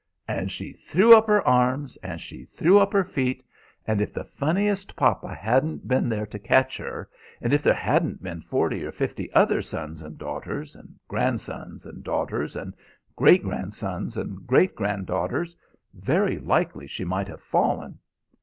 And 0.27 0.51
she 0.51 0.73
threw 0.73 1.15
up 1.15 1.27
her 1.27 1.47
arms, 1.47 1.95
and 1.97 2.19
she 2.19 2.43
threw 2.45 2.79
up 2.79 2.91
her 2.91 3.03
feet, 3.03 3.45
and 3.85 4.01
if 4.01 4.11
the 4.11 4.23
funniest 4.23 4.95
papa 4.95 5.31
hadn't 5.31 5.87
been 5.87 6.09
there 6.09 6.25
to 6.25 6.39
catch 6.39 6.75
her, 6.77 7.07
and 7.39 7.53
if 7.53 7.61
there 7.61 7.75
hadn't 7.75 8.23
been 8.23 8.41
forty 8.41 8.83
or 8.83 8.91
fifty 8.91 9.31
other 9.31 9.61
sons 9.61 10.01
and 10.01 10.17
daughters, 10.17 10.75
and 10.75 10.95
grandsons 11.07 11.85
and 11.85 12.03
daughters, 12.03 12.55
and 12.55 12.73
great 13.15 13.43
grandsons 13.43 14.17
and 14.17 14.47
great 14.47 14.73
granddaughters, 14.73 15.55
very 15.93 16.39
likely 16.39 16.87
she 16.87 17.05
might 17.05 17.27
have 17.27 17.39
fallen. 17.43 17.99